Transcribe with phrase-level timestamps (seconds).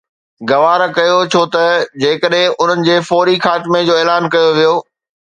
[0.49, 1.65] گوارا ڪيو ڇو ته
[2.03, 4.73] جيڪڏهن انهن جي فوري خاتمي جو اعلان ڪيو ويو